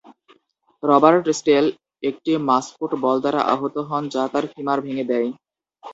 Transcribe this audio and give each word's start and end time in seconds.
Robert 0.83 1.25
Stell 1.39 1.65
একটি 2.03 2.31
mascot 2.49 2.91
ball 3.03 3.17
দ্বারা 3.23 3.41
আহত 3.53 3.75
হন 3.89 4.03
যা 4.13 4.23
তার 4.33 4.45
ফিমার 4.51 4.79
ভেঙ্গে 4.85 5.05
দেয়। 5.11 5.29